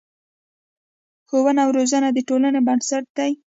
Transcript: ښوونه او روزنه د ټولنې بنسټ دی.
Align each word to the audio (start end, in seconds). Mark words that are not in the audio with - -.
ښوونه 1.27 1.61
او 1.65 1.69
روزنه 1.77 2.07
د 2.13 2.17
ټولنې 2.27 2.61
بنسټ 2.67 3.05
دی. 3.17 3.31